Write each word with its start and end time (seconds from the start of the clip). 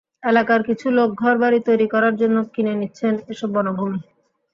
এলাকার 0.23 0.61
কিছু 0.67 0.87
লোক 0.97 1.09
ঘরবাড়ি 1.21 1.59
তৈরি 1.67 1.87
করার 1.93 2.13
জন্য 2.21 2.37
কিনে 2.53 2.73
নিচ্ছেন 2.81 3.13
এসব 3.31 3.49
বনভূমি। 3.55 3.99